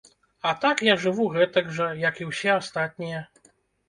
А 0.51 0.51
так 0.61 0.77
я 0.85 0.95
жыву 1.03 1.27
гэтак 1.35 1.69
жа, 1.75 1.87
як 2.05 2.17
і 2.23 2.27
ўсе 2.31 2.49
астатнія. 2.61 3.21